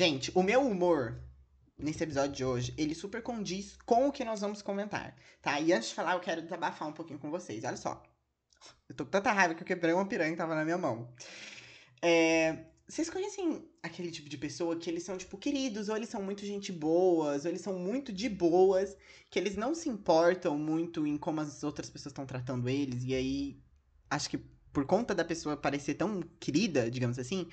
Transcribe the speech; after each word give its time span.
Gente, 0.00 0.32
o 0.34 0.42
meu 0.42 0.66
humor 0.66 1.20
nesse 1.76 2.02
episódio 2.02 2.32
de 2.32 2.42
hoje, 2.42 2.72
ele 2.78 2.94
super 2.94 3.22
condiz 3.22 3.76
com 3.84 4.08
o 4.08 4.10
que 4.10 4.24
nós 4.24 4.40
vamos 4.40 4.62
comentar, 4.62 5.14
tá? 5.42 5.60
E 5.60 5.74
antes 5.74 5.90
de 5.90 5.94
falar, 5.94 6.14
eu 6.14 6.20
quero 6.20 6.40
desabafar 6.40 6.88
um 6.88 6.92
pouquinho 6.94 7.18
com 7.18 7.30
vocês. 7.30 7.64
Olha 7.64 7.76
só. 7.76 8.02
Eu 8.88 8.94
tô 8.94 9.04
com 9.04 9.10
tanta 9.10 9.30
raiva 9.30 9.54
que 9.54 9.62
eu 9.62 9.66
quebrei 9.66 9.92
uma 9.92 10.06
piranha 10.06 10.30
que 10.30 10.38
tava 10.38 10.54
na 10.54 10.64
minha 10.64 10.78
mão. 10.78 11.12
É, 12.00 12.64
vocês 12.88 13.10
conhecem 13.10 13.62
aquele 13.82 14.10
tipo 14.10 14.26
de 14.26 14.38
pessoa 14.38 14.74
que 14.74 14.88
eles 14.88 15.02
são, 15.02 15.18
tipo, 15.18 15.36
queridos, 15.36 15.90
ou 15.90 15.96
eles 15.98 16.08
são 16.08 16.22
muito 16.22 16.46
gente 16.46 16.72
boas, 16.72 17.44
ou 17.44 17.50
eles 17.50 17.60
são 17.60 17.78
muito 17.78 18.10
de 18.10 18.30
boas, 18.30 18.96
que 19.28 19.38
eles 19.38 19.54
não 19.54 19.74
se 19.74 19.90
importam 19.90 20.56
muito 20.56 21.06
em 21.06 21.18
como 21.18 21.42
as 21.42 21.62
outras 21.62 21.90
pessoas 21.90 22.12
estão 22.12 22.24
tratando 22.24 22.70
eles, 22.70 23.04
e 23.04 23.14
aí 23.14 23.62
acho 24.08 24.30
que 24.30 24.40
por 24.72 24.86
conta 24.86 25.14
da 25.14 25.24
pessoa 25.24 25.56
parecer 25.56 25.94
tão 25.94 26.20
querida, 26.38 26.90
digamos 26.90 27.18
assim, 27.18 27.48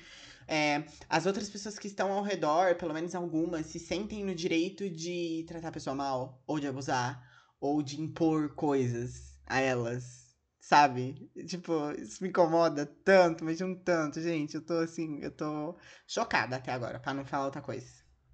é, 0.46 0.84
as 1.08 1.26
outras 1.26 1.48
pessoas 1.50 1.78
que 1.78 1.86
estão 1.86 2.12
ao 2.12 2.22
redor, 2.22 2.76
pelo 2.76 2.94
menos 2.94 3.14
algumas, 3.14 3.66
se 3.66 3.78
sentem 3.78 4.24
no 4.24 4.34
direito 4.34 4.88
de 4.88 5.44
tratar 5.46 5.68
a 5.68 5.72
pessoa 5.72 5.94
mal, 5.94 6.42
ou 6.46 6.58
de 6.58 6.66
abusar, 6.66 7.22
ou 7.60 7.82
de 7.82 8.00
impor 8.00 8.54
coisas 8.54 9.38
a 9.46 9.60
elas 9.60 10.28
sabe? 10.68 11.30
Tipo, 11.46 11.92
isso 11.92 12.22
me 12.22 12.28
incomoda 12.28 12.84
tanto, 13.02 13.42
mas 13.42 13.58
um 13.62 13.74
tanto, 13.74 14.20
gente. 14.20 14.54
Eu 14.54 14.62
tô 14.62 14.74
assim, 14.74 15.18
eu 15.22 15.30
tô 15.30 15.78
chocada 16.06 16.56
até 16.56 16.70
agora, 16.72 17.00
para 17.00 17.14
não 17.14 17.24
falar 17.24 17.46
outra 17.46 17.62
coisa, 17.62 17.86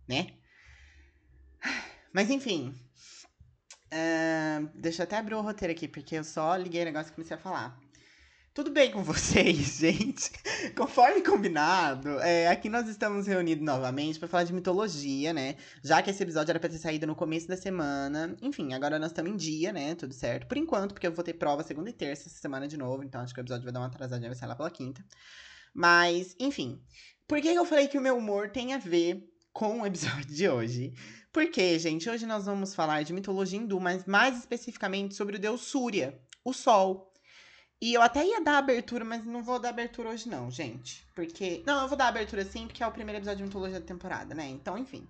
né? 0.08 0.34
Mas 2.12 2.30
enfim. 2.30 2.74
Uh, 3.86 4.68
deixa 4.74 5.02
eu 5.02 5.04
até 5.04 5.16
abrir 5.16 5.34
o 5.34 5.40
roteiro 5.40 5.72
aqui, 5.72 5.86
porque 5.86 6.16
eu 6.16 6.24
só 6.24 6.56
liguei 6.56 6.82
o 6.82 6.84
negócio 6.84 7.12
e 7.12 7.14
comecei 7.14 7.36
a 7.36 7.40
falar. 7.40 7.78
Tudo 8.54 8.70
bem 8.70 8.92
com 8.92 9.02
vocês, 9.02 9.78
gente? 9.82 10.30
Conforme 10.76 11.20
combinado, 11.22 12.20
é, 12.20 12.46
aqui 12.46 12.68
nós 12.68 12.88
estamos 12.88 13.26
reunidos 13.26 13.64
novamente 13.64 14.16
para 14.16 14.28
falar 14.28 14.44
de 14.44 14.52
mitologia, 14.52 15.32
né? 15.32 15.56
Já 15.82 16.00
que 16.00 16.10
esse 16.10 16.22
episódio 16.22 16.52
era 16.52 16.60
pra 16.60 16.68
ter 16.68 16.78
saído 16.78 17.04
no 17.04 17.16
começo 17.16 17.48
da 17.48 17.56
semana. 17.56 18.36
Enfim, 18.40 18.72
agora 18.72 18.96
nós 18.96 19.10
estamos 19.10 19.32
em 19.32 19.36
dia, 19.36 19.72
né? 19.72 19.96
Tudo 19.96 20.14
certo. 20.14 20.46
Por 20.46 20.56
enquanto, 20.56 20.92
porque 20.92 21.08
eu 21.08 21.12
vou 21.12 21.24
ter 21.24 21.32
prova 21.32 21.64
segunda 21.64 21.90
e 21.90 21.92
terça 21.92 22.28
essa 22.28 22.38
semana 22.38 22.68
de 22.68 22.76
novo, 22.76 23.02
então 23.02 23.20
acho 23.20 23.34
que 23.34 23.40
o 23.40 23.42
episódio 23.42 23.64
vai 23.64 23.72
dar 23.72 23.80
uma 23.80 23.88
atrasadinha, 23.88 24.30
vai 24.30 24.38
sair 24.38 24.48
lá 24.48 24.54
pela 24.54 24.70
quinta. 24.70 25.04
Mas, 25.74 26.36
enfim. 26.38 26.80
Por 27.26 27.40
que 27.40 27.48
eu 27.48 27.64
falei 27.64 27.88
que 27.88 27.98
o 27.98 28.00
meu 28.00 28.16
humor 28.16 28.50
tem 28.50 28.72
a 28.72 28.78
ver 28.78 29.20
com 29.52 29.80
o 29.80 29.86
episódio 29.86 30.26
de 30.32 30.48
hoje? 30.48 30.92
Porque, 31.32 31.76
gente, 31.80 32.08
hoje 32.08 32.24
nós 32.24 32.46
vamos 32.46 32.72
falar 32.72 33.02
de 33.02 33.12
mitologia 33.12 33.58
hindu, 33.58 33.80
mas 33.80 34.04
mais 34.04 34.38
especificamente 34.38 35.16
sobre 35.16 35.38
o 35.38 35.40
deus 35.40 35.62
Surya, 35.62 36.16
o 36.44 36.52
Sol. 36.52 37.13
E 37.80 37.92
eu 37.92 38.02
até 38.02 38.24
ia 38.24 38.40
dar 38.40 38.58
abertura, 38.58 39.04
mas 39.04 39.24
não 39.26 39.42
vou 39.42 39.58
dar 39.58 39.70
abertura 39.70 40.10
hoje, 40.10 40.28
não, 40.28 40.50
gente. 40.50 41.06
Porque. 41.14 41.62
Não, 41.66 41.82
eu 41.82 41.88
vou 41.88 41.98
dar 41.98 42.08
abertura 42.08 42.44
sim, 42.44 42.66
porque 42.66 42.82
é 42.82 42.86
o 42.86 42.92
primeiro 42.92 43.18
episódio 43.18 43.38
de 43.38 43.44
mitologia 43.44 43.80
da 43.80 43.86
temporada, 43.86 44.34
né? 44.34 44.48
Então, 44.48 44.78
enfim. 44.78 45.06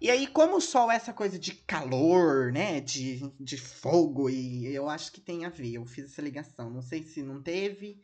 E 0.00 0.10
aí, 0.10 0.26
como 0.26 0.56
o 0.56 0.60
sol 0.60 0.90
é 0.90 0.96
essa 0.96 1.12
coisa 1.12 1.38
de 1.38 1.54
calor, 1.54 2.52
né? 2.52 2.80
De, 2.80 3.32
de 3.40 3.56
fogo, 3.56 4.28
e 4.28 4.66
eu 4.66 4.88
acho 4.88 5.10
que 5.12 5.20
tem 5.20 5.44
a 5.44 5.48
ver. 5.48 5.74
Eu 5.74 5.86
fiz 5.86 6.04
essa 6.04 6.22
ligação. 6.22 6.70
Não 6.70 6.82
sei 6.82 7.02
se 7.02 7.22
não 7.22 7.42
teve. 7.42 8.00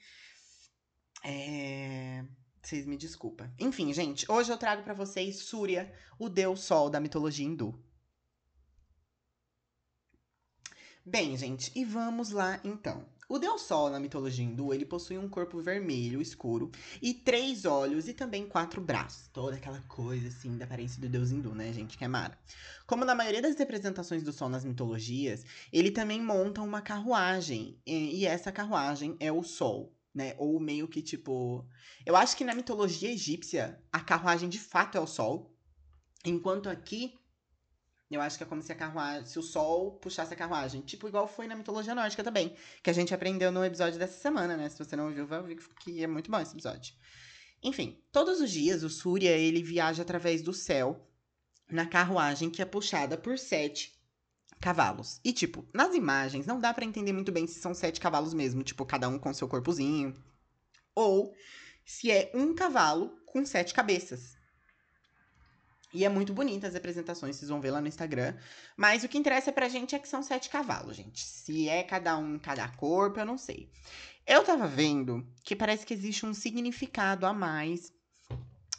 É. 1.25 2.25
Vocês 2.63 2.87
me 2.87 2.97
desculpem. 2.97 3.51
Enfim, 3.59 3.93
gente, 3.93 4.31
hoje 4.31 4.53
eu 4.53 4.59
trago 4.59 4.83
para 4.83 4.95
vocês 4.95 5.45
Surya, 5.45 5.93
o 6.19 6.29
deus 6.29 6.61
sol 6.61 6.91
da 6.91 7.01
mitologia 7.01 7.47
hindu. 7.47 7.79
Bem, 11.05 11.37
gente, 11.37 11.73
e 11.75 11.85
vamos 11.85 12.31
lá 12.31 12.61
então. 12.63 13.07
O 13.31 13.39
deus 13.39 13.63
Sol 13.63 13.89
na 13.91 14.01
mitologia 14.01 14.45
hindu, 14.45 14.75
ele 14.75 14.85
possui 14.85 15.17
um 15.17 15.29
corpo 15.29 15.61
vermelho 15.61 16.21
escuro 16.21 16.69
e 17.01 17.15
três 17.15 17.65
olhos 17.65 18.09
e 18.09 18.13
também 18.13 18.45
quatro 18.45 18.81
braços. 18.81 19.29
Toda 19.29 19.55
aquela 19.55 19.81
coisa 19.83 20.27
assim 20.27 20.59
da 20.59 20.65
aparência 20.65 21.01
do 21.01 21.09
deus 21.09 21.31
hindu, 21.31 21.55
né, 21.55 21.73
gente, 21.73 21.97
que 21.97 22.05
é 22.05 22.09
mara. 22.09 22.37
Como 22.89 23.05
na 23.05 23.15
maioria 23.15 23.41
das 23.41 23.57
representações 23.57 24.25
do 24.25 24.33
Sol 24.33 24.49
nas 24.49 24.65
mitologias, 24.65 25.45
ele 25.73 25.93
também 25.93 26.21
monta 26.21 26.61
uma 26.61 26.83
carruagem 26.83 27.79
e 27.87 28.27
essa 28.27 28.51
carruagem 28.51 29.17
é 29.21 29.31
o 29.31 29.45
Sol, 29.45 29.97
né? 30.13 30.35
Ou 30.37 30.59
meio 30.59 30.89
que 30.89 31.01
tipo, 31.01 31.65
eu 32.05 32.17
acho 32.17 32.37
que 32.37 32.43
na 32.43 32.53
mitologia 32.53 33.13
egípcia 33.13 33.81
a 33.93 34.01
carruagem 34.01 34.49
de 34.49 34.59
fato 34.59 34.99
é 34.99 35.01
o 35.01 35.07
Sol, 35.07 35.55
enquanto 36.25 36.69
aqui 36.69 37.15
eu 38.15 38.21
acho 38.21 38.37
que 38.37 38.43
é 38.43 38.47
como 38.47 38.61
se 38.61 38.73
a 38.73 38.75
carruagem, 38.75 39.25
se 39.25 39.39
o 39.39 39.43
sol 39.43 39.93
puxasse 39.93 40.35
a 40.35 40.37
carruagem. 40.37 40.81
Tipo, 40.81 41.07
igual 41.07 41.29
foi 41.29 41.47
na 41.47 41.55
mitologia 41.55 41.95
nórdica 41.95 42.25
também. 42.25 42.57
Que 42.83 42.91
a 42.91 42.93
gente 42.93 43.15
aprendeu 43.15 43.53
no 43.53 43.65
episódio 43.65 43.99
dessa 43.99 44.19
semana, 44.19 44.57
né? 44.57 44.69
Se 44.69 44.79
você 44.79 44.97
não 44.97 45.07
ouviu, 45.07 45.27
vai 45.27 45.39
ouvir 45.39 45.57
que 45.81 46.03
é 46.03 46.07
muito 46.09 46.31
bom 46.31 46.41
esse 46.41 46.53
episódio. 46.53 46.95
Enfim, 47.63 48.03
todos 48.11 48.41
os 48.41 48.51
dias 48.51 48.83
o 48.83 48.91
Surya, 48.91 49.31
ele 49.31 49.63
viaja 49.63 50.03
através 50.03 50.43
do 50.43 50.53
céu 50.53 51.09
na 51.71 51.87
carruagem 51.87 52.51
que 52.51 52.61
é 52.61 52.65
puxada 52.65 53.17
por 53.17 53.39
sete 53.39 53.97
cavalos. 54.61 55.21
E, 55.25 55.33
tipo, 55.33 55.65
nas 55.73 55.95
imagens 55.95 56.47
não 56.47 56.59
dá 56.59 56.75
para 56.75 56.85
entender 56.85 57.13
muito 57.13 57.31
bem 57.31 57.47
se 57.47 57.61
são 57.61 57.73
sete 57.75 58.01
cavalos 58.01 58.35
mesmo. 58.35 58.65
Tipo, 58.65 58.85
cada 58.85 59.09
um 59.09 59.19
com 59.19 59.33
seu 59.33 59.47
corpozinho. 59.47 60.15
Ou 60.95 61.33
se 61.85 62.11
é 62.11 62.31
um 62.35 62.55
cavalo 62.55 63.17
com 63.27 63.47
sete 63.47 63.73
cabeças. 63.73 64.40
E 65.93 66.05
é 66.05 66.09
muito 66.09 66.33
bonita 66.33 66.69
as 66.69 66.75
apresentações, 66.75 67.37
vocês 67.37 67.49
vão 67.49 67.61
ver 67.61 67.73
lá 67.73 67.81
no 67.81 67.89
Instagram. 67.89 68.35
Mas 68.77 69.03
o 69.03 69.09
que 69.09 69.19
interessa 69.19 69.53
pra 69.53 69.69
gente 69.69 69.95
é 69.95 69.99
que 69.99 70.09
são 70.09 70.23
sete 70.23 70.49
cavalos, 70.49 70.97
gente. 70.97 71.25
Se 71.25 71.69
é 71.69 71.83
cada 71.83 72.17
um, 72.17 72.39
cada 72.39 72.69
corpo, 72.69 73.19
eu 73.19 73.27
não 73.27 73.37
sei. 73.37 73.71
Eu 74.27 74.45
tava 74.45 74.69
vendo 74.69 75.27
que 75.43 75.57
parece 75.57 75.85
que 75.85 75.95
existe 75.95 76.25
um 76.25 76.33
significado 76.33 77.27
a 77.27 77.33
mais 77.33 77.93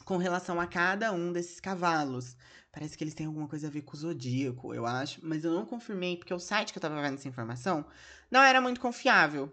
com 0.04 0.16
relação 0.16 0.60
a 0.60 0.66
cada 0.66 1.12
um 1.12 1.32
desses 1.32 1.60
cavalos. 1.60 2.36
Parece 2.72 2.96
que 2.96 3.04
eles 3.04 3.14
têm 3.14 3.26
alguma 3.26 3.46
coisa 3.46 3.66
a 3.66 3.70
ver 3.70 3.82
com 3.82 3.94
o 3.94 4.00
zodíaco, 4.00 4.72
eu 4.72 4.86
acho. 4.86 5.20
Mas 5.22 5.44
eu 5.44 5.52
não 5.52 5.66
confirmei, 5.66 6.16
porque 6.16 6.32
o 6.32 6.38
site 6.38 6.72
que 6.72 6.78
eu 6.78 6.80
tava 6.80 7.00
vendo 7.02 7.14
essa 7.14 7.28
informação 7.28 7.84
não 8.30 8.40
era 8.40 8.60
muito 8.62 8.80
confiável. 8.80 9.52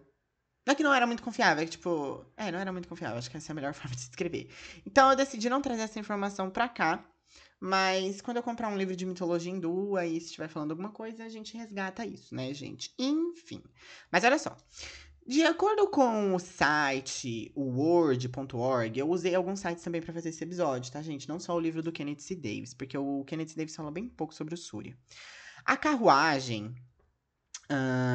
Não 0.66 0.72
é 0.72 0.76
que 0.76 0.84
não 0.84 0.94
era 0.94 1.06
muito 1.06 1.24
confiável, 1.24 1.64
é 1.64 1.66
que, 1.66 1.72
tipo. 1.72 2.26
É, 2.38 2.52
não 2.52 2.59
era 2.59 2.72
muito 2.72 2.88
confiável. 2.88 3.18
Acho 3.18 3.30
que 3.30 3.36
essa 3.36 3.52
é 3.52 3.53
a 3.53 3.56
melhor 3.56 3.74
forma 3.76 3.96
de 3.96 4.06
descrever. 4.08 4.50
Então 4.86 5.09
eu 5.09 5.18
decidi 5.18 5.50
não 5.50 5.62
trazer 5.62 5.81
essa 5.81 6.00
informação 6.00 6.50
pra 6.50 6.70
cá. 6.70 7.03
Mas 7.59 8.22
quando 8.22 8.38
eu 8.38 8.44
comprar 8.44 8.70
um 8.70 8.78
livro 8.78 8.96
de 8.96 9.06
mitologia 9.06 9.52
hindu, 9.52 9.97
aí 9.97 10.20
se 10.20 10.28
estiver 10.28 10.47
falando 10.47 10.72
alguma 10.72 10.92
coisa, 10.92 11.25
a 11.25 11.30
gente 11.30 11.58
resgata 11.58 12.06
isso, 12.06 12.34
né, 12.34 12.53
gente? 12.53 12.94
Enfim. 12.97 13.62
Mas 14.12 14.24
olha 14.24 14.40
só. 14.40 14.56
De 15.28 15.44
acordo 15.44 15.88
com 15.88 16.34
o 16.34 16.40
site, 16.40 17.52
word.org, 17.56 18.97
eu 18.97 19.08
usei 19.08 19.36
alguns 19.36 19.59
sites 19.59 19.84
também 19.84 20.02
para 20.02 20.14
fazer 20.14 20.30
esse 20.30 20.44
episódio, 20.44 20.92
tá, 20.92 21.03
gente? 21.03 21.30
Não 21.30 21.40
só 21.40 21.56
o 21.56 21.59
livro 21.59 21.84
do 21.84 21.92
Kenneth 21.92 22.22
C. 22.22 22.36
Davis, 22.36 22.74
porque 22.74 22.97
o 22.97 23.24
Kenneth 23.25 23.50
C. 23.50 23.56
Davis 23.56 23.76
fala 23.76 23.91
bem 23.91 24.08
pouco 24.08 24.34
sobre 24.34 24.56
o 24.56 24.58
Surya. 24.58 24.97
A 25.64 25.78
carruagem 25.78 26.74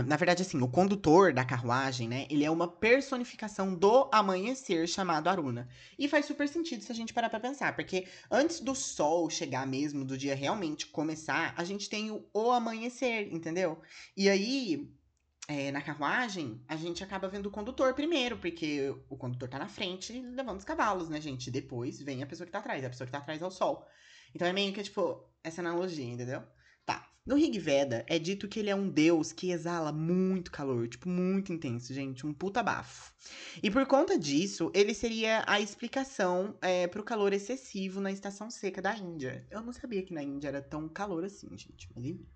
Na 0.07 0.17
verdade, 0.17 0.43
assim, 0.43 0.61
o 0.61 0.69
condutor 0.69 1.33
da 1.33 1.45
carruagem, 1.45 2.09
né? 2.09 2.27
Ele 2.29 2.45
é 2.45 2.51
uma 2.51 2.67
personificação 2.67 3.75
do 3.75 4.09
amanhecer 4.13 4.89
chamado 4.89 5.29
Aruna. 5.29 5.69
E 5.97 6.09
faz 6.09 6.27
super 6.27 6.49
sentido 6.49 6.83
se 6.83 6.91
a 6.91 6.95
gente 6.95 7.15
parar 7.15 7.31
pra 7.31 7.39
pensar, 7.39 7.75
porque 7.77 8.09
antes 8.31 8.59
do 8.61 8.75
sol 8.75 9.31
chegar 9.31 9.65
mesmo, 9.67 10.05
do 10.05 10.19
dia 10.19 10.35
realmente 10.35 10.87
começar, 10.89 11.55
a 11.57 11.63
gente 11.63 11.89
tem 11.89 12.11
o, 12.11 12.29
o 12.35 12.51
amanhecer, 12.51 13.33
entendeu? 13.33 13.81
E 14.17 14.29
aí, 14.29 14.93
é, 15.47 15.71
na 15.71 15.81
carruagem, 15.81 16.61
a 16.67 16.77
gente 16.77 17.05
acaba 17.05 17.29
vendo 17.29 17.47
o 17.47 17.51
condutor 17.51 17.95
primeiro, 17.95 18.37
porque 18.39 18.93
o 19.09 19.17
condutor 19.17 19.49
tá 19.49 19.59
na 19.59 19.69
frente 19.69 20.13
levando 20.21 20.59
os 20.59 20.65
cavalos, 20.65 21.09
né, 21.09 21.21
gente? 21.21 21.51
Depois 21.51 22.01
vem 22.01 22.23
a 22.23 22.27
pessoa 22.27 22.45
que 22.47 22.53
tá 22.53 22.59
atrás, 22.59 22.85
a 22.85 22.91
pessoa 22.91 23.07
que 23.07 23.13
tá 23.13 23.19
atrás 23.19 23.41
é 23.41 23.47
o 23.47 23.51
sol. 23.51 23.87
Então 24.35 24.49
é 24.49 24.53
meio 24.53 24.73
que, 24.73 24.83
tipo, 24.83 25.33
essa 25.45 25.61
analogia, 25.61 26.05
entendeu? 26.13 26.43
No 27.27 27.37
Rig 27.37 27.59
Veda 27.59 28.05
é 28.07 28.19
dito 28.19 28.47
que 28.47 28.59
ele 28.61 28.69
é 28.69 28.75
um 28.75 28.87
deus 28.87 29.33
que 29.33 29.51
exala 29.51 29.91
muito 29.91 30.51
calor, 30.51 30.87
tipo, 30.87 31.09
muito 31.09 31.55
intenso, 31.55 31.95
gente, 31.95 32.27
um 32.27 32.35
puta 32.35 32.63
bafo. 32.63 33.15
E 33.63 33.71
por 33.71 33.87
conta 33.87 34.19
disso, 34.19 34.71
ele 34.75 34.93
seria 34.93 35.43
a 35.47 35.59
explicação 35.59 36.55
é, 36.61 36.87
pro 36.87 37.03
calor 37.03 37.33
excessivo 37.33 37.99
na 37.99 38.13
estação 38.13 38.51
seca 38.51 38.83
da 38.83 38.95
Índia. 38.95 39.47
Eu 39.51 39.63
não 39.63 39.73
sabia 39.73 40.03
que 40.03 40.13
na 40.13 40.23
Índia 40.23 40.49
era 40.49 40.61
tão 40.61 40.87
calor 40.87 41.25
assim, 41.25 41.49
gente, 41.57 41.89
mas 41.95 42.05
enfim. 42.05 42.27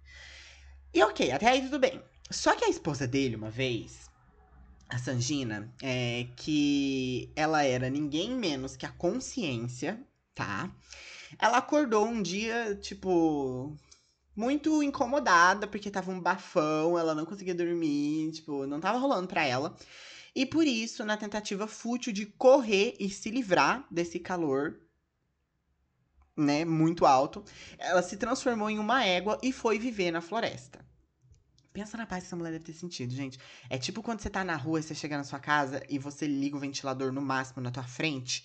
E 0.95 1.03
ok, 1.03 1.33
até 1.33 1.51
aí 1.51 1.61
tudo 1.61 1.79
bem. 1.79 2.03
Só 2.31 2.57
que 2.57 2.65
a 2.65 2.71
esposa 2.71 3.07
dele, 3.07 3.37
uma 3.37 3.51
vez, 3.51 4.11
a 4.89 4.97
Sangina, 4.97 5.71
é, 5.83 6.29
que 6.35 7.31
ela 7.37 7.63
era 7.63 7.91
ninguém 7.91 8.35
menos 8.35 8.75
que 8.75 8.87
a 8.87 8.93
consciência, 8.93 10.03
tá? 10.35 10.75
Ela 11.39 11.59
acordou 11.59 12.07
um 12.07 12.23
dia, 12.23 12.75
tipo, 12.77 13.77
muito 14.39 14.81
incomodada, 14.85 15.67
porque 15.67 15.91
tava 15.91 16.13
um 16.13 16.21
bafão, 16.21 16.97
ela 16.97 17.13
não 17.13 17.27
conseguia 17.27 17.55
dormir, 17.55 18.31
tipo, 18.31 18.65
não 18.67 18.79
tava 18.79 18.97
rolando 18.97 19.27
pra 19.27 19.45
ela. 19.45 19.77
E 20.33 20.47
por 20.47 20.65
isso, 20.65 21.05
na 21.05 21.17
tentativa 21.17 21.67
fútil 21.67 22.13
de 22.13 22.25
correr 22.25 22.95
e 23.01 23.11
se 23.11 23.31
livrar 23.31 23.85
desse 23.91 24.21
calor, 24.21 24.81
né, 26.37 26.65
muito 26.65 27.05
alto, 27.05 27.45
ela 27.79 28.01
se 28.01 28.17
transformou 28.17 28.71
em 28.71 28.79
uma 28.79 29.05
égua 29.05 29.41
e 29.43 29.53
foi 29.53 29.77
viver 29.77 30.13
na 30.13 30.21
floresta. 30.21 30.87
Pensa 31.73 31.97
na 31.97 32.07
paz 32.07 32.23
que 32.23 32.29
essa 32.29 32.37
mulher 32.37 32.53
deve 32.53 32.65
ter 32.65 32.75
sentido, 32.75 33.13
gente. 33.13 33.41
É 33.69 33.77
tipo 33.77 34.05
quando 34.05 34.21
você 34.21 34.31
tá 34.31 34.45
na 34.45 34.55
rua 34.55 34.79
e 34.79 34.85
você 34.85 34.95
chega 34.95 35.17
na 35.17 35.25
sua 35.25 35.41
casa 35.41 35.83
e 35.89 35.99
você 35.99 36.29
liga 36.29 36.57
o 36.57 36.61
ventilador 36.61 37.13
no 37.13 37.21
máximo 37.21 37.61
na 37.61 37.73
tua 37.73 37.83
frente 37.83 38.45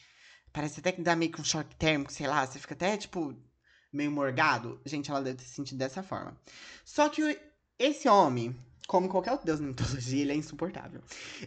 Parece 0.54 0.80
até 0.80 0.92
que 0.92 1.02
dá 1.02 1.16
meio 1.16 1.32
que 1.32 1.42
um 1.42 1.44
choque 1.44 1.76
térmico, 1.76 2.14
sei 2.14 2.28
lá. 2.28 2.46
Você 2.46 2.60
fica 2.60 2.76
até, 2.76 2.96
tipo, 2.96 3.36
meio 3.94 4.12
morgado. 4.12 4.80
Gente, 4.86 5.12
ela 5.12 5.22
deve 5.22 5.38
ter 5.38 5.46
sentido 5.46 5.78
dessa 5.78 6.02
forma. 6.02 6.36
Só 6.84 7.08
que 7.08 7.40
esse 7.78 8.10
homem, 8.10 8.56
como 8.88 9.08
qualquer 9.08 9.32
outro 9.32 9.46
deus 9.46 9.60
na 9.60 9.68
mitologia, 9.68 10.22
ele 10.22 10.32
é 10.32 10.36
insuportável. 10.36 11.02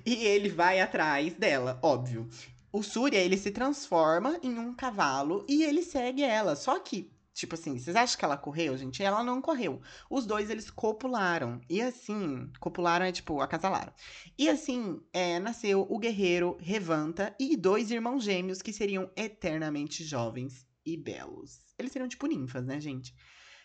E 0.04 0.14
ele 0.24 0.48
vai 0.48 0.80
atrás 0.80 1.34
dela, 1.34 1.78
óbvio. 1.82 2.28
O 2.72 2.82
Surya, 2.82 3.18
ele 3.18 3.36
se 3.36 3.50
transforma 3.50 4.38
em 4.42 4.58
um 4.58 4.74
cavalo 4.74 5.44
e 5.48 5.64
ele 5.64 5.82
segue 5.82 6.22
ela. 6.22 6.54
Só 6.54 6.78
que 6.78 7.10
Tipo 7.36 7.54
assim, 7.54 7.78
vocês 7.78 7.94
acham 7.94 8.18
que 8.18 8.24
ela 8.24 8.38
correu, 8.38 8.74
gente? 8.78 9.02
Ela 9.02 9.22
não 9.22 9.42
correu. 9.42 9.82
Os 10.08 10.24
dois, 10.24 10.48
eles 10.48 10.70
copularam. 10.70 11.60
E 11.68 11.82
assim, 11.82 12.50
copularam 12.58 13.04
é 13.04 13.12
tipo, 13.12 13.42
acasalaram. 13.42 13.92
E 14.38 14.48
assim, 14.48 14.98
é, 15.12 15.38
nasceu 15.38 15.86
o 15.90 15.98
guerreiro 15.98 16.56
Revanta 16.58 17.36
e 17.38 17.54
dois 17.54 17.90
irmãos 17.90 18.24
gêmeos 18.24 18.62
que 18.62 18.72
seriam 18.72 19.10
eternamente 19.14 20.02
jovens 20.02 20.66
e 20.86 20.96
belos. 20.96 21.58
Eles 21.78 21.92
seriam 21.92 22.08
tipo 22.08 22.26
ninfas, 22.26 22.64
né, 22.64 22.80
gente? 22.80 23.14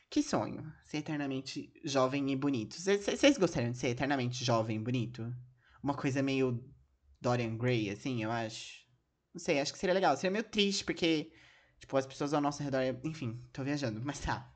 Que 0.09 0.21
sonho, 0.21 0.73
ser 0.83 0.97
eternamente 0.97 1.71
jovem 1.85 2.31
e 2.31 2.35
bonito. 2.35 2.75
Vocês 2.81 3.37
gostariam 3.37 3.71
de 3.71 3.77
ser 3.77 3.89
eternamente 3.89 4.43
jovem 4.43 4.77
e 4.77 4.83
bonito? 4.83 5.33
Uma 5.81 5.93
coisa 5.93 6.21
meio 6.21 6.61
Dorian 7.21 7.55
Gray, 7.55 7.89
assim, 7.89 8.23
eu 8.23 8.31
acho. 8.31 8.81
Não 9.33 9.39
sei, 9.39 9.61
acho 9.61 9.71
que 9.71 9.79
seria 9.79 9.93
legal. 9.93 10.17
Seria 10.17 10.31
meio 10.31 10.43
triste, 10.43 10.83
porque 10.83 11.31
Tipo, 11.81 11.97
as 11.97 12.05
pessoas 12.05 12.33
ao 12.33 12.39
nosso 12.39 12.61
redor. 12.61 12.81
Enfim, 13.03 13.43
tô 13.51 13.63
viajando, 13.63 13.99
mas 14.03 14.19
tá. 14.19 14.47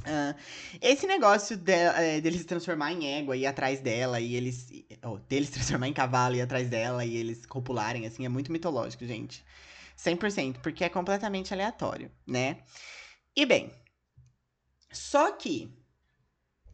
Uh, 0.00 0.38
esse 0.80 1.06
negócio 1.06 1.56
de, 1.56 1.72
é, 1.72 2.20
dele 2.20 2.38
se 2.38 2.44
transformar 2.44 2.92
em 2.92 3.18
égua 3.18 3.36
e 3.36 3.40
ir 3.40 3.46
atrás 3.46 3.80
dela, 3.80 4.18
e 4.18 4.34
eles. 4.34 4.68
Oh, 5.04 5.18
dele 5.18 5.44
se 5.44 5.52
transformar 5.52 5.86
em 5.86 5.92
cavalo 5.92 6.34
e 6.34 6.38
ir 6.38 6.42
atrás 6.42 6.68
dela, 6.68 7.04
e 7.04 7.14
eles 7.14 7.44
copularem, 7.44 8.06
assim, 8.06 8.24
é 8.24 8.28
muito 8.28 8.50
mitológico, 8.50 9.04
gente. 9.04 9.44
100%, 9.96 10.60
porque 10.60 10.84
é 10.84 10.88
completamente 10.88 11.52
aleatório, 11.52 12.10
né? 12.26 12.62
E 13.34 13.46
bem. 13.46 13.72
Só 14.92 15.32
que. 15.32 15.70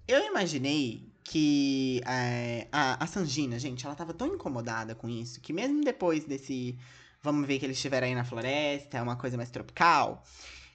Eu 0.07 0.27
imaginei 0.27 1.13
que 1.25 2.01
é, 2.05 2.67
a, 2.73 3.03
a 3.03 3.07
Sangina, 3.07 3.59
gente, 3.59 3.87
ela 3.87 3.95
tava 3.95 4.13
tão 4.13 4.27
incomodada 4.27 4.95
com 4.95 5.09
isso 5.09 5.41
que 5.41 5.53
mesmo 5.53 5.85
depois 5.85 6.25
desse 6.25 6.77
vamos 7.23 7.47
ver 7.47 7.59
que 7.59 7.65
eles 7.65 7.77
estiveram 7.77 8.09
aí 8.09 8.15
na 8.15 8.25
floresta, 8.25 8.99
é 8.99 9.03
uma 9.03 9.17
coisa 9.17 9.37
mais 9.37 9.51
tropical. 9.51 10.25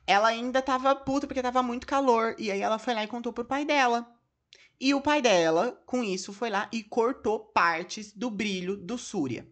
Ela 0.07 0.29
ainda 0.29 0.61
tava 0.61 0.95
puta 0.95 1.27
porque 1.27 1.41
tava 1.41 1.61
muito 1.61 1.85
calor. 1.85 2.35
E 2.39 2.49
aí 2.49 2.61
ela 2.61 2.79
foi 2.79 2.93
lá 2.93 3.03
e 3.03 3.07
contou 3.07 3.33
pro 3.33 3.43
pai 3.43 3.65
dela. 3.65 4.07
E 4.79 4.93
o 4.93 5.01
pai 5.01 5.21
dela, 5.21 5.71
com 5.85 6.03
isso, 6.03 6.31
foi 6.31 6.49
lá 6.49 6.69
e 6.71 6.83
cortou 6.83 7.39
partes 7.39 8.13
do 8.13 8.31
brilho 8.31 8.77
do 8.77 8.97
Súria. 8.97 9.45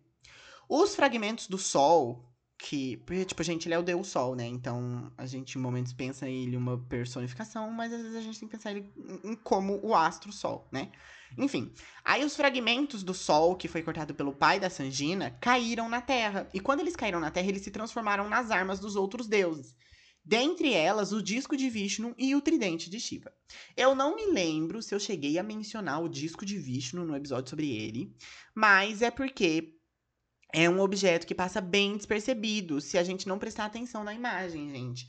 Os 0.70 0.96
fragmentos 0.96 1.48
do 1.48 1.58
sol, 1.58 2.32
que. 2.58 2.98
Porque, 2.98 3.26
tipo, 3.26 3.44
gente, 3.44 3.68
ele 3.68 3.76
é 3.76 3.80
o 3.80 3.84
Deus 3.84 4.08
Sol, 4.08 4.36
né? 4.36 4.46
Então 4.46 5.12
a 5.18 5.26
gente 5.26 5.58
em 5.58 5.62
momentos 5.62 5.94
pensa 5.94 6.28
ele 6.28 6.58
uma 6.58 6.78
personificação, 6.78 7.72
mas 7.72 7.92
às 7.94 8.02
vezes 8.02 8.16
a 8.16 8.22
gente 8.22 8.40
tem 8.40 8.48
que 8.48 8.56
pensar 8.56 8.72
ele 8.72 8.92
em 9.24 9.36
como 9.36 9.80
o 9.84 9.94
astro 9.96 10.32
Sol, 10.32 10.68
né? 10.72 10.92
Enfim, 11.38 11.72
aí 12.04 12.24
os 12.24 12.36
fragmentos 12.36 13.04
do 13.04 13.14
sol 13.14 13.56
que 13.56 13.68
foi 13.68 13.84
cortado 13.84 14.16
pelo 14.16 14.34
pai 14.34 14.60
da 14.60 14.70
Sangina 14.70 15.32
caíram 15.42 15.90
na 15.90 16.02
terra. 16.02 16.48
E 16.54 16.60
quando 16.60 16.80
eles 16.80 16.96
caíram 16.96 17.20
na 17.20 17.32
terra, 17.32 17.50
eles 17.50 17.62
se 17.62 17.72
transformaram 17.72 18.30
nas 18.30 18.52
armas 18.52 18.80
dos 18.80 18.96
outros 18.96 19.28
deuses. 19.28 19.76
Dentre 20.24 20.74
elas, 20.74 21.12
o 21.12 21.22
disco 21.22 21.56
de 21.56 21.70
Vishnu 21.70 22.16
e 22.18 22.34
o 22.34 22.42
tridente 22.42 22.90
de 22.90 23.00
Shiva. 23.00 23.32
Eu 23.78 23.94
não 23.94 24.16
me 24.16 24.26
lembro 24.26 24.82
se 24.82 24.96
eu 24.96 25.00
cheguei 25.00 25.38
a 25.38 25.44
mencionar 25.44 26.02
o 26.02 26.10
disco 26.10 26.44
de 26.44 26.58
Vishnu 26.58 27.06
no 27.06 27.16
episódio 27.16 27.50
sobre 27.50 27.70
ele, 27.70 28.12
mas 28.56 29.04
é 29.04 29.12
porque 29.12 29.75
é 30.54 30.70
um 30.70 30.80
objeto 30.80 31.28
que 31.28 31.36
passa 31.36 31.60
bem 31.60 31.98
despercebido 31.98 32.80
se 32.80 32.98
a 32.98 33.04
gente 33.04 33.28
não 33.28 33.40
prestar 33.40 33.66
atenção 33.66 34.04
na 34.04 34.14
imagem, 34.14 34.70
gente. 34.70 35.08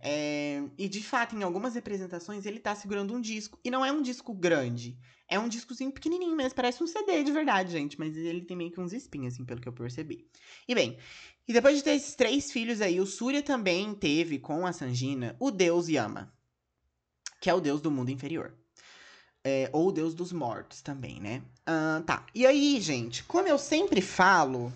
É, 0.00 0.62
e 0.76 0.88
de 0.88 1.02
fato, 1.02 1.34
em 1.36 1.42
algumas 1.42 1.74
representações, 1.74 2.46
ele 2.46 2.58
tá 2.58 2.74
segurando 2.74 3.14
um 3.14 3.20
disco. 3.20 3.58
E 3.64 3.70
não 3.70 3.84
é 3.84 3.92
um 3.92 4.02
disco 4.02 4.34
grande. 4.34 4.98
É 5.28 5.38
um 5.38 5.48
discozinho 5.48 5.92
pequenininho 5.92 6.36
mesmo. 6.36 6.54
Parece 6.54 6.82
um 6.82 6.86
CD 6.86 7.22
de 7.22 7.32
verdade, 7.32 7.72
gente. 7.72 7.98
Mas 7.98 8.16
ele 8.16 8.42
tem 8.42 8.56
meio 8.56 8.70
que 8.70 8.80
uns 8.80 8.92
espinhos, 8.92 9.34
assim, 9.34 9.44
pelo 9.44 9.60
que 9.60 9.68
eu 9.68 9.72
percebi. 9.72 10.26
E 10.66 10.74
bem, 10.74 10.98
e 11.46 11.52
depois 11.52 11.76
de 11.76 11.84
ter 11.84 11.92
esses 11.92 12.14
três 12.14 12.50
filhos 12.52 12.80
aí, 12.80 13.00
o 13.00 13.06
Surya 13.06 13.42
também 13.42 13.94
teve 13.94 14.38
com 14.38 14.66
a 14.66 14.72
Sangina 14.72 15.36
o 15.38 15.50
deus 15.50 15.88
Yama. 15.88 16.32
Que 17.40 17.50
é 17.50 17.54
o 17.54 17.60
deus 17.60 17.80
do 17.80 17.90
mundo 17.90 18.10
inferior. 18.10 18.56
É, 19.48 19.70
ou 19.72 19.88
o 19.88 19.92
deus 19.92 20.14
dos 20.14 20.32
mortos 20.32 20.82
também, 20.82 21.20
né? 21.20 21.42
Uh, 21.66 22.02
tá. 22.04 22.26
E 22.34 22.46
aí, 22.46 22.80
gente, 22.80 23.24
como 23.24 23.48
eu 23.48 23.58
sempre 23.58 24.02
falo, 24.02 24.72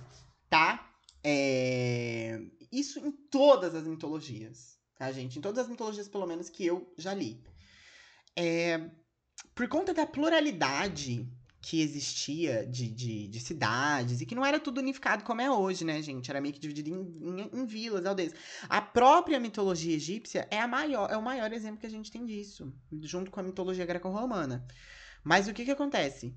tá? 0.49 0.91
É... 1.23 2.41
Isso 2.71 2.99
em 2.99 3.11
todas 3.11 3.75
as 3.75 3.85
mitologias 3.85 4.73
tá, 5.03 5.11
gente? 5.11 5.37
Em 5.37 5.43
todas 5.43 5.65
as 5.65 5.69
mitologias, 5.69 6.07
pelo 6.07 6.27
menos, 6.29 6.49
que 6.49 6.65
eu 6.65 6.95
já 6.97 7.13
li. 7.13 7.43
É, 8.37 8.89
por 9.53 9.67
conta 9.67 9.93
da 9.93 10.07
pluralidade 10.07 11.27
que 11.63 11.81
existia 11.81 12.67
de, 12.67 12.89
de, 12.89 13.29
de, 13.29 13.41
cidades 13.41 14.21
e 14.21 14.27
que 14.27 14.35
não 14.35 14.45
era 14.45 14.59
tudo 14.59 14.79
unificado 14.79 15.23
como 15.23 15.41
é 15.41 15.49
hoje, 15.49 15.85
né, 15.85 16.03
gente? 16.03 16.29
Era 16.29 16.41
meio 16.41 16.53
que 16.53 16.61
dividido 16.61 16.91
em, 16.91 17.41
em, 17.41 17.51
em, 17.61 17.67
vilas, 17.67 18.05
aldeias. 18.05 18.35
A 18.69 18.83
própria 18.83 19.39
mitologia 19.39 19.95
egípcia 19.95 20.49
é, 20.51 20.59
a 20.59 20.67
maior, 20.67 21.09
é 21.09 21.17
o 21.17 21.23
maior 21.23 21.53
exemplo 21.53 21.79
que 21.79 21.87
a 21.87 21.91
gente 21.91 22.11
tem 22.11 22.27
disso, 22.27 22.75
junto 23.03 23.31
com 23.31 23.39
a 23.39 23.45
mitologia 23.45 23.87
greco-romana. 23.87 24.67
Mas 25.23 25.47
o 25.47 25.55
que 25.55 25.65
que 25.65 25.71
acontece? 25.71 26.35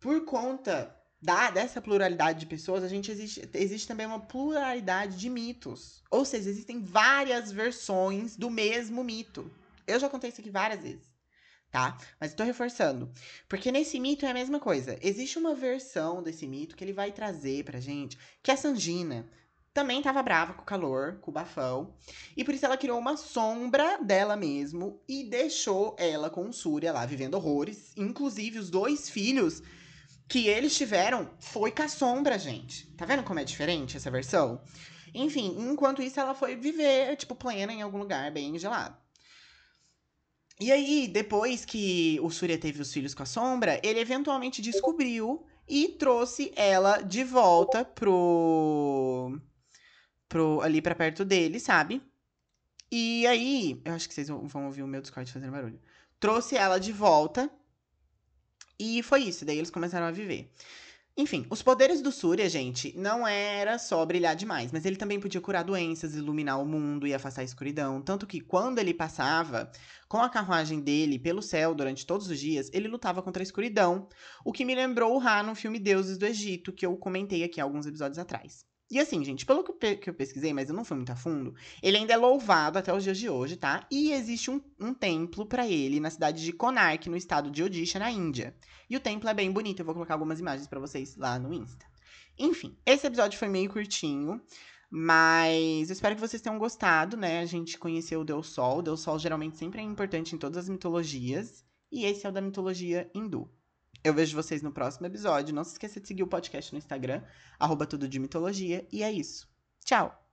Por 0.00 0.24
conta 0.24 0.96
da, 1.20 1.50
dessa 1.50 1.82
pluralidade 1.82 2.40
de 2.40 2.46
pessoas, 2.46 2.82
a 2.82 2.88
gente 2.88 3.10
existe, 3.10 3.46
existe 3.52 3.86
também 3.86 4.06
uma 4.06 4.20
pluralidade 4.20 5.18
de 5.18 5.28
mitos. 5.28 6.02
Ou 6.10 6.24
seja, 6.24 6.48
existem 6.48 6.80
várias 6.80 7.52
versões 7.52 8.36
do 8.36 8.48
mesmo 8.48 9.04
mito. 9.04 9.50
Eu 9.86 10.00
já 10.00 10.08
contei 10.08 10.30
isso 10.30 10.40
aqui 10.40 10.50
várias 10.50 10.82
vezes, 10.82 11.15
tá? 11.70 11.96
Mas 12.20 12.30
estou 12.30 12.46
reforçando. 12.46 13.10
Porque 13.48 13.72
nesse 13.72 14.00
mito 14.00 14.24
é 14.26 14.30
a 14.30 14.34
mesma 14.34 14.58
coisa. 14.58 14.98
Existe 15.02 15.38
uma 15.38 15.54
versão 15.54 16.22
desse 16.22 16.46
mito 16.46 16.76
que 16.76 16.84
ele 16.84 16.92
vai 16.92 17.12
trazer 17.12 17.64
pra 17.64 17.80
gente 17.80 18.18
que 18.42 18.50
a 18.50 18.56
Sangina 18.56 19.28
também 19.76 19.98
estava 19.98 20.22
brava 20.22 20.54
com 20.54 20.62
o 20.62 20.64
calor, 20.64 21.18
com 21.20 21.30
o 21.30 21.34
bafão. 21.34 21.94
E 22.34 22.42
por 22.42 22.54
isso 22.54 22.64
ela 22.64 22.78
criou 22.78 22.98
uma 22.98 23.14
sombra 23.18 23.98
dela 23.98 24.34
mesmo 24.34 25.02
e 25.06 25.24
deixou 25.24 25.94
ela 25.98 26.30
com 26.30 26.48
o 26.48 26.52
Súria 26.52 26.94
lá 26.94 27.04
vivendo 27.04 27.34
horrores. 27.34 27.92
Inclusive, 27.94 28.58
os 28.58 28.70
dois 28.70 29.10
filhos 29.10 29.62
que 30.26 30.48
eles 30.48 30.74
tiveram 30.74 31.30
foi 31.38 31.70
com 31.70 31.82
a 31.82 31.88
sombra, 31.88 32.38
gente. 32.38 32.86
Tá 32.92 33.04
vendo 33.04 33.22
como 33.22 33.38
é 33.38 33.44
diferente 33.44 33.98
essa 33.98 34.10
versão? 34.10 34.62
Enfim, 35.14 35.54
enquanto 35.58 36.00
isso 36.00 36.18
ela 36.18 36.34
foi 36.34 36.56
viver, 36.56 37.14
tipo, 37.16 37.34
plena 37.34 37.72
em 37.72 37.82
algum 37.82 37.98
lugar 37.98 38.30
bem 38.30 38.58
gelado. 38.58 38.96
E 40.58 40.72
aí, 40.72 41.06
depois 41.06 41.64
que 41.64 42.18
o 42.22 42.30
Surya 42.30 42.56
teve 42.58 42.80
os 42.80 42.92
filhos 42.92 43.14
com 43.14 43.22
a 43.22 43.26
sombra, 43.26 43.78
ele 43.82 44.00
eventualmente 44.00 44.62
descobriu 44.62 45.46
e 45.68 45.88
trouxe 45.88 46.52
ela 46.56 47.02
de 47.02 47.22
volta 47.24 47.84
pro. 47.84 49.38
pro 50.28 50.60
ali 50.62 50.80
para 50.80 50.94
perto 50.94 51.24
dele, 51.24 51.60
sabe? 51.60 52.00
E 52.90 53.26
aí, 53.26 53.80
eu 53.84 53.92
acho 53.92 54.08
que 54.08 54.14
vocês 54.14 54.28
vão 54.28 54.66
ouvir 54.66 54.82
o 54.82 54.86
meu 54.86 55.02
Discord 55.02 55.30
fazendo 55.30 55.52
barulho. 55.52 55.80
Trouxe 56.18 56.56
ela 56.56 56.78
de 56.78 56.92
volta 56.92 57.50
e 58.78 59.02
foi 59.02 59.22
isso, 59.24 59.44
daí 59.44 59.58
eles 59.58 59.70
começaram 59.70 60.06
a 60.06 60.10
viver. 60.10 60.50
Enfim, 61.18 61.46
os 61.48 61.62
poderes 61.62 62.02
do 62.02 62.12
Surya, 62.12 62.46
gente, 62.46 62.94
não 62.94 63.26
era 63.26 63.78
só 63.78 64.04
brilhar 64.04 64.36
demais, 64.36 64.70
mas 64.70 64.84
ele 64.84 64.96
também 64.96 65.18
podia 65.18 65.40
curar 65.40 65.64
doenças, 65.64 66.14
iluminar 66.14 66.60
o 66.60 66.66
mundo 66.66 67.06
e 67.06 67.14
afastar 67.14 67.40
a 67.40 67.44
escuridão. 67.44 68.02
Tanto 68.02 68.26
que 68.26 68.38
quando 68.38 68.78
ele 68.78 68.92
passava 68.92 69.70
com 70.08 70.18
a 70.18 70.28
carruagem 70.28 70.78
dele 70.78 71.18
pelo 71.18 71.40
céu 71.40 71.74
durante 71.74 72.04
todos 72.04 72.28
os 72.28 72.38
dias, 72.38 72.70
ele 72.70 72.86
lutava 72.86 73.22
contra 73.22 73.40
a 73.42 73.44
escuridão, 73.44 74.06
o 74.44 74.52
que 74.52 74.64
me 74.64 74.74
lembrou 74.74 75.14
o 75.14 75.18
Ra 75.18 75.42
no 75.42 75.54
filme 75.54 75.78
Deuses 75.78 76.18
do 76.18 76.26
Egito, 76.26 76.70
que 76.72 76.84
eu 76.84 76.94
comentei 76.98 77.42
aqui 77.42 77.62
alguns 77.62 77.86
episódios 77.86 78.18
atrás. 78.18 78.66
E 78.88 79.00
assim, 79.00 79.24
gente, 79.24 79.44
pelo 79.44 79.64
que 79.64 80.08
eu 80.08 80.14
pesquisei, 80.14 80.52
mas 80.52 80.68
eu 80.68 80.74
não 80.74 80.84
fui 80.84 80.96
muito 80.96 81.10
a 81.10 81.16
fundo, 81.16 81.54
ele 81.82 81.96
ainda 81.96 82.12
é 82.12 82.16
louvado 82.16 82.78
até 82.78 82.94
os 82.94 83.02
dias 83.02 83.18
de 83.18 83.28
hoje, 83.28 83.56
tá? 83.56 83.84
E 83.90 84.12
existe 84.12 84.48
um, 84.48 84.60
um 84.78 84.94
templo 84.94 85.44
para 85.44 85.66
ele 85.66 85.98
na 85.98 86.08
cidade 86.08 86.44
de 86.44 86.52
Konark, 86.52 87.08
no 87.08 87.16
estado 87.16 87.50
de 87.50 87.64
Odisha, 87.64 87.98
na 87.98 88.10
Índia. 88.10 88.56
E 88.88 88.96
o 88.96 89.00
templo 89.00 89.28
é 89.28 89.34
bem 89.34 89.50
bonito, 89.50 89.80
eu 89.80 89.84
vou 89.84 89.94
colocar 89.94 90.14
algumas 90.14 90.38
imagens 90.38 90.68
para 90.68 90.78
vocês 90.78 91.16
lá 91.16 91.36
no 91.36 91.52
Insta. 91.52 91.84
Enfim, 92.38 92.76
esse 92.86 93.06
episódio 93.06 93.38
foi 93.38 93.48
meio 93.48 93.68
curtinho, 93.68 94.40
mas 94.88 95.90
eu 95.90 95.92
espero 95.92 96.14
que 96.14 96.20
vocês 96.20 96.40
tenham 96.40 96.58
gostado, 96.58 97.16
né? 97.16 97.40
A 97.40 97.46
gente 97.46 97.78
conheceu 97.78 98.20
o 98.20 98.24
Deus 98.24 98.48
Sol. 98.48 98.78
O 98.78 98.82
Deus 98.82 99.00
Sol 99.00 99.18
geralmente 99.18 99.56
sempre 99.56 99.80
é 99.80 99.84
importante 99.84 100.34
em 100.34 100.38
todas 100.38 100.58
as 100.58 100.68
mitologias, 100.68 101.64
e 101.90 102.04
esse 102.04 102.24
é 102.24 102.28
o 102.28 102.32
da 102.32 102.40
mitologia 102.40 103.10
hindu. 103.12 103.50
Eu 104.06 104.14
vejo 104.14 104.36
vocês 104.36 104.62
no 104.62 104.70
próximo 104.70 105.04
episódio. 105.08 105.52
Não 105.52 105.64
se 105.64 105.72
esqueça 105.72 105.98
de 105.98 106.06
seguir 106.06 106.22
o 106.22 106.28
podcast 106.28 106.72
no 106.72 106.78
Instagram, 106.78 107.24
arroba 107.58 107.84
tudo 107.84 108.06
de 108.06 108.20
mitologia. 108.20 108.86
E 108.92 109.02
é 109.02 109.10
isso. 109.10 109.48
Tchau! 109.84 110.25